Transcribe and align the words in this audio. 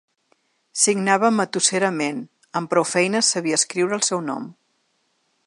Signava 0.83 1.29
matusserament, 1.39 2.23
amb 2.61 2.73
prou 2.73 2.89
feines 2.95 3.31
sabia 3.37 3.61
escriure 3.63 3.97
el 4.01 4.05
seu 4.09 4.25
nom. 4.33 4.51